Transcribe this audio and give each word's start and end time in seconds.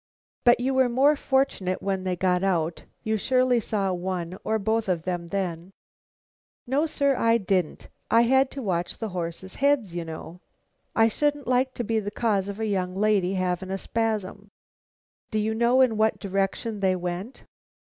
"But 0.43 0.59
you 0.59 0.73
were 0.73 0.89
more 0.89 1.15
fortunate 1.15 1.79
when 1.79 2.05
they 2.05 2.15
got 2.15 2.43
out? 2.43 2.85
You 3.03 3.17
surely 3.17 3.59
saw 3.59 3.93
one 3.93 4.35
or 4.43 4.57
both 4.57 4.89
of 4.89 5.03
them 5.03 5.27
then?" 5.27 5.73
"No, 6.65 6.87
sir, 6.87 7.15
I 7.15 7.37
didn't. 7.37 7.87
I 8.09 8.21
had 8.21 8.49
to 8.49 8.63
watch 8.63 8.97
the 8.97 9.09
horses' 9.09 9.53
heads, 9.61 9.93
you 9.93 10.03
know. 10.03 10.39
I 10.95 11.07
shouldn't 11.07 11.45
like 11.47 11.75
to 11.75 11.83
be 11.83 11.99
the 11.99 12.09
cause 12.09 12.47
of 12.47 12.59
a 12.59 12.65
young 12.65 12.95
lady 12.95 13.35
having 13.35 13.69
a 13.69 13.77
spasm." 13.77 14.49
"Do 15.29 15.37
you 15.37 15.53
know 15.53 15.81
in 15.81 15.97
what 15.97 16.17
direction 16.19 16.79
they 16.79 16.95
went?" 16.95 17.45